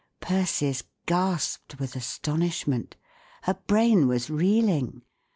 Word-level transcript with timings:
Persis 0.19 0.81
gasped 1.05 1.77
with 1.77 1.95
astonishment 1.95 2.95
Her 3.43 3.53
brain 3.67 4.07
was 4.07 4.31
reeling. 4.31 5.03